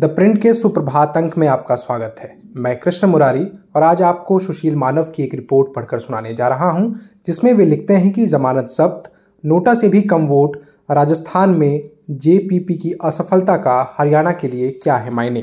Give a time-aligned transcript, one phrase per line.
[0.00, 3.44] The print के सुप्रभात अंक में आपका स्वागत है। मैं कृष्ण मुरारी
[3.76, 7.64] और आज आपको सुशील मानव की एक रिपोर्ट पढ़कर सुनाने जा रहा हूँ, जिसमें वे
[7.64, 9.10] लिखते हैं कि जमानत जब्त
[9.44, 10.56] नोटा से भी कम वोट,
[10.90, 15.42] राजस्थान में जेपीपी की असफलता का हरियाणा के लिए क्या है मायने?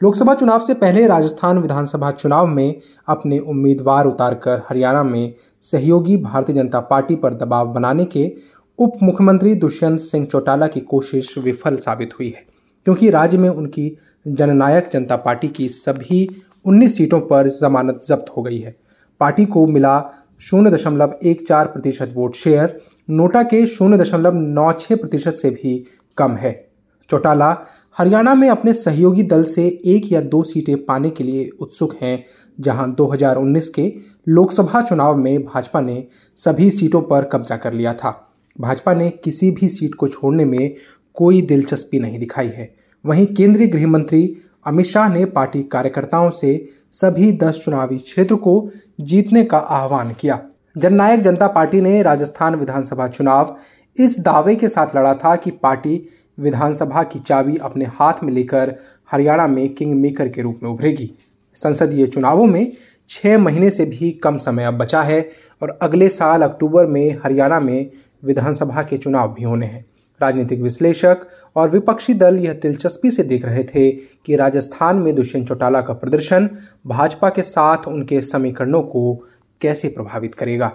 [0.00, 5.34] लोकसभा चुनाव से पहले राजस्थान विधानसभा चुनाव में अपने उम्मीदवार उतारकर हरियाणा में
[5.64, 8.30] सहयोगी भारतीय जनता पार्टी पर दबाव बनाने के
[8.78, 12.55] उप मुख्यमंत्री दुष्यंत सिंह चौटाला की कोशिश विफल साबित हुई है।
[12.86, 16.28] क्योंकि राज्य में उनकी जननायक जनता पार्टी की सभी
[16.64, 18.76] 19 सीटों पर जमानत जब्त हो गई है।
[19.20, 22.80] पार्टी को मिला शून्य दशमलव एक चार प्रतिशत वोट शेयर,
[23.10, 25.86] नोटा के शून्य दशमलव नौ छः प्रतिशत से भी
[26.16, 26.68] कम है।
[27.10, 27.66] चौटाला,
[27.98, 32.24] हरियाणा में अपने सहयोगी दल से एक या दो सीटें पाने के लिए उत्सुक हैं,
[32.60, 33.94] जहाँ 2019 के
[34.28, 38.22] लोकसभा चुनाव में भाजपा ने सभी सीटों पर कब्जा कर लिया था।
[38.60, 40.74] भाजपा ने किसी भी सीट को छोड़ने में
[41.16, 44.36] कोई दिलचस्पी नहीं दिखाई है। वहीं केंद्रीय गृह मंत्री
[44.66, 50.40] अमित शाह ने पार्टी कार्यकर्ताओं से सभी दस चुनावी क्षेत्र को जीतने का आह्वान किया।
[50.76, 53.56] जननायक जनता पार्टी ने राजस्थान विधानसभा चुनाव
[53.98, 56.08] इस दावे के साथ लड़ा था कि पार्टी
[56.38, 58.74] विधानसभा की चाबी अपने हाथ में लेकर
[59.10, 61.10] हरियाणा में किंग मेकर के रूप में उभरेगी।
[61.54, 62.72] संसदीय चुनावों में
[63.08, 65.30] छः महीने से भी कम समय अब बचा है
[65.62, 67.90] और अगले साल अक्टूबर में हरियाणा में
[68.24, 69.84] विधानसभा के चुनाव भी होने हैं।
[70.22, 71.16] राजनीतिक विश्लेषक
[71.56, 75.94] और विपक्षी दल यह दिलचस्पी से देख रहे थे कि राजस्थान में दुष्यंत चौटाला का
[75.94, 76.50] प्रदर्शन
[76.86, 79.28] भाजपा के साथ उनके समीकरणों को
[79.60, 80.72] कैसे प्रभावित करेगा।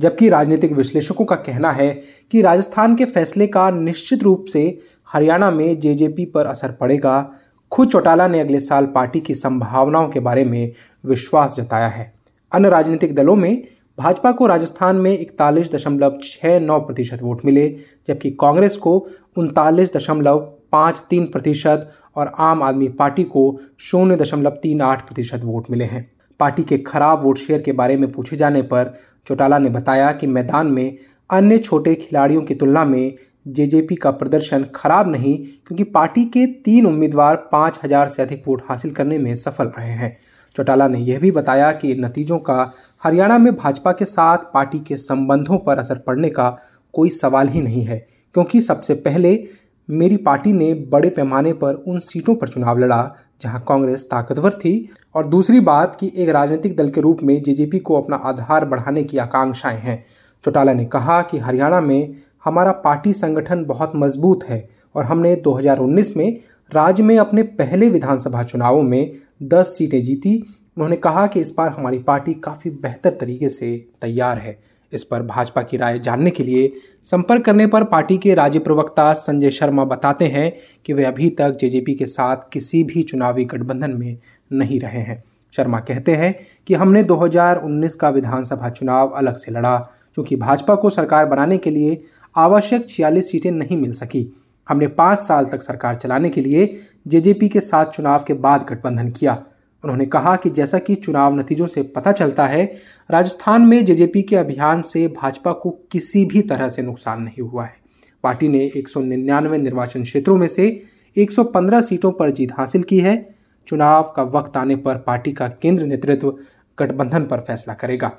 [0.00, 4.80] जबकि राजनीतिक विश्लेषकों का कहना है कि राजस्थान के फैसले का निश्चित रूप से
[5.12, 7.32] हरियाणा में जेजेपी पर असर पड़ेगा।
[7.70, 10.72] खुद चौटाला ने अगले साल पार्टी की संभावनाओं के बारे में
[11.06, 12.12] विश्वास जताया है।
[12.52, 13.66] अन्य राजनीतिक दलों में
[14.00, 17.68] भाजपा को राजस्थान में इकतालीस दशमलव छः नौ प्रतिशत वोट मिले,
[18.08, 18.94] जबकि कांग्रेस को
[19.36, 20.38] उनतालीस दशमलव
[20.72, 23.42] पाँच तीन प्रतिशत और आम आदमी पार्टी को
[23.80, 26.10] शून्य दशमलव तीन आठ प्रतिशत वोट मिले हैं।
[26.40, 28.94] पार्टी के खराब वोट शेयर के बारे में पूछे जाने पर
[29.26, 30.96] चौटाला ने बताया कि मैदान में
[31.30, 33.14] अन्य छोटे खिलाड़ियों की तुलना में
[33.48, 35.36] जेजेपी का प्रदर्शन खराब नहीं,
[35.66, 39.92] क्योंकि पार्टी के तीन उम्मीदवार पाँच हज़ार से अधिक वोट हासिल करने में सफल रहे
[39.92, 40.16] हैं।
[40.56, 42.72] चौटाला ने यह भी बताया कि इन नतीजों का
[43.02, 46.58] हरियाणा में भाजपा के साथ पार्टी के संबंधों पर असर पड़ने का
[46.92, 49.48] कोई सवाल ही नहीं है, क्योंकि सबसे पहले
[49.88, 54.90] मेरी पार्टी ने बड़े पैमाने पर उन सीटों पर चुनाव लड़ा, जहाँ कांग्रेस ताकतवर थी,
[55.14, 59.04] और दूसरी बात कि एक राजनीतिक दल के रूप में जेजेपी को अपना आधार बढ़ाने
[59.04, 60.04] की आकांक्षाएँ हैं।
[60.44, 66.16] चौटाला ने कहा कि हरियाणा में हमारा पार्टी संगठन बहुत मज़बूत है, और हमने 2019
[66.16, 66.40] में
[66.72, 69.12] राज्य में अपने पहले विधानसभा चुनावों में
[69.42, 70.42] 10 सीटें जीती
[70.80, 74.58] उन्होंने कहा कि इस बार हमारी पार्टी काफ़ी बेहतर तरीके से तैयार है।
[74.92, 79.12] इस पर भाजपा की राय जानने के लिए संपर्क करने पर पार्टी के राज्य प्रवक्ता
[79.12, 80.52] संजय शर्मा बताते हैं
[80.86, 84.18] कि वे अभी तक जेजेपी के साथ किसी भी चुनावी गठबंधन में
[84.52, 85.22] नहीं रहे हैं।
[85.54, 86.34] शर्मा कहते हैं
[86.66, 89.76] कि हमने 2019 का विधानसभा चुनाव अलग से लड़ा,
[90.14, 92.02] क्योंकि भाजपा को सरकार बनाने के लिए
[92.36, 94.26] आवश्यक छियालीस सीटें नहीं मिल सकी।
[94.68, 99.10] हमने पाँच साल तक सरकार चलाने के लिए जेजेपी के साथ चुनाव के बाद गठबंधन
[99.10, 99.42] किया।
[99.84, 102.76] उन्होंने कहा कि जैसा कि चुनाव नतीजों से पता चलता है,
[103.10, 107.64] राजस्थान में जेजेपी के अभियान से भाजपा को किसी भी तरह से नुकसान नहीं हुआ
[107.64, 107.76] है।
[108.22, 110.82] पार्टी ने एक निर्वाचन क्षेत्रों में से
[111.16, 113.34] 115 सीटों पर जीत हासिल की है।
[113.66, 116.38] चुनाव का वक्त आने पर पार्टी का केंद्र नेतृत्व
[116.78, 118.12] गठबंधन पर फैसला करेगा।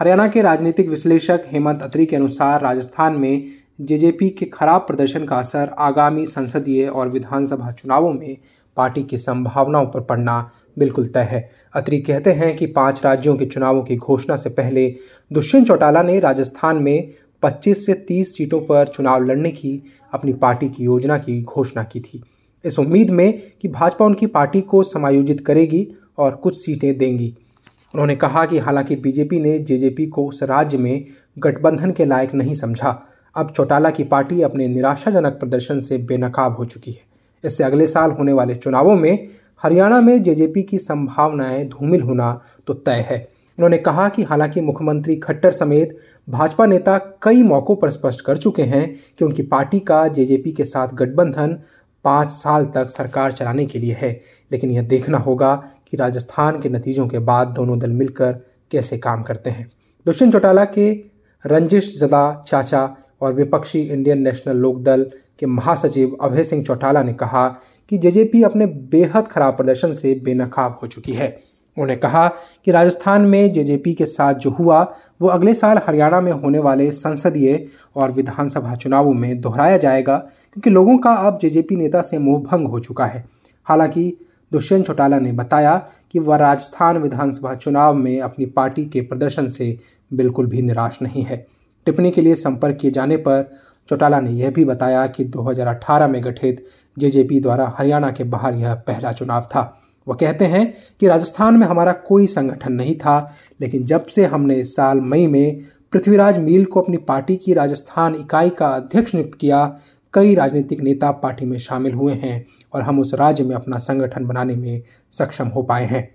[0.00, 3.46] हरियाणा के राजनीतिक विश्लेषक हेमंत अत्री के अनुसार राजस्थान में
[3.80, 8.36] जेजेपी के खराब प्रदर्शन का असर आगामी संसदीय और विधानसभा चुनावों में
[8.76, 13.46] पार्टी की संभावनाओं पर पड़ना बिल्कुल तय है। अत्री कहते हैं कि पाँच राज्यों के
[13.46, 14.96] चुनावों की घोषणा से पहले
[15.32, 17.12] दुष्यंत चौटाला ने राजस्थान में
[17.42, 22.00] 25 से 30 सीटों पर चुनाव लड़ने की अपनी पार्टी की योजना की घोषणा की
[22.00, 22.22] थी।
[22.64, 27.34] इस उम्मीद में कि भाजपा उनकी पार्टी को समायोजित करेगी और कुछ सीटें देंगी।
[27.94, 31.04] उन्होंने कहा कि हालाँकि बीजेपी ने जेजेपी को उस राज्य में
[31.38, 33.02] गठबंधन के लायक नहीं समझा।
[33.36, 37.00] अब चौटाला की पार्टी अपने निराशाजनक प्रदर्शन से बेनकाब हो चुकी है।
[37.44, 39.28] इससे अगले साल होने वाले चुनावों में
[39.62, 43.18] हरियाणा में जेजेपी की संभावनाएँ धूमिल होना तो तय है।
[43.58, 45.96] उन्होंने कहा कि हालाँकि मुख्यमंत्री खट्टर समेत
[46.28, 48.86] भाजपा नेता कई मौक़ों पर स्पष्ट कर चुके हैं
[49.18, 51.58] कि उनकी पार्टी का जेजेपी के साथ गठबंधन
[52.04, 54.10] पाँच साल तक सरकार चलाने के लिए है।
[54.50, 55.54] लेकिन यह देखना होगा
[55.90, 58.32] कि राजस्थान के नतीजों के बाद दोनों दल मिलकर
[58.70, 59.70] कैसे काम करते हैं।
[60.06, 60.92] दुष्यंत चौटाला के
[61.44, 67.48] रंजिश जदा चाचा और विपक्षी इंडियन नेशनल लोकदल के महासचिव अभय सिंह चौटाला ने कहा
[67.88, 71.28] कि जेजेपी अपने बेहद खराब प्रदर्शन से बेनकाब हो चुकी है।
[71.76, 72.28] उन्होंने कहा
[72.64, 76.90] कि राजस्थान में जेजेपी के साथ जो हुआ, वो अगले साल हरियाणा में होने वाले
[76.90, 77.66] संसदीय
[77.96, 80.16] और विधानसभा चुनावों में दोहराया जाएगा,
[80.52, 83.24] क्योंकि लोगों का अब जेजेपी नेता से मोह भंग हो चुका है।
[83.64, 84.16] हालाँकि
[84.52, 85.76] दुष्यंत चौटाला ने बताया
[86.12, 89.78] कि वह राजस्थान विधानसभा चुनाव में अपनी पार्टी के प्रदर्शन से
[90.12, 91.46] बिल्कुल भी निराश नहीं है।
[91.86, 93.50] टिप्पणी के लिए संपर्क किए जाने पर
[93.88, 96.64] चौटाला ने यह भी बताया कि 2018 में गठित
[96.98, 101.66] जेजेपी द्वारा हरियाणा के बाहर यह पहला चुनाव था। वह कहते हैं कि राजस्थान में
[101.66, 106.64] हमारा कोई संगठन नहीं था, लेकिन जब से हमने इस साल मई में पृथ्वीराज मील
[106.64, 109.66] को अपनी पार्टी की राजस्थान इकाई का अध्यक्ष नियुक्त किया,
[110.14, 112.44] कई राजनीतिक नेता पार्टी में शामिल हुए हैं
[112.74, 114.82] और हम उस राज्य में अपना संगठन बनाने में
[115.12, 116.08] सक्षम हो पाए हैं।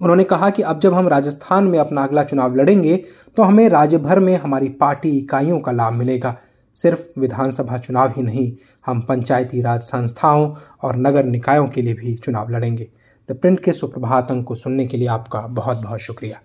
[0.00, 2.96] उन्होंने कहा कि अब जब हम राजस्थान में अपना अगला चुनाव लड़ेंगे
[3.36, 6.36] तो हमें राज्य भर में हमारी पार्टी इकाइयों का लाभ मिलेगा।
[6.82, 8.52] सिर्फ़ विधानसभा चुनाव ही नहीं,
[8.86, 12.88] हम पंचायती राज संस्थाओं और नगर निकायों के लिए भी चुनाव लड़ेंगे।
[13.30, 16.40] द प्रिंट के सुप्रभात अंक को सुनने के लिए आपका बहुत बहुत शुक्रिया।